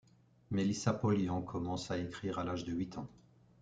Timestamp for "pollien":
0.95-1.43